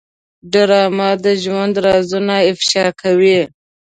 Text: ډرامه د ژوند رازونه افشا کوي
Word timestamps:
ډرامه 0.51 1.09
د 1.23 1.25
ژوند 1.43 1.73
رازونه 1.85 2.35
افشا 2.51 2.85
کوي 3.01 3.39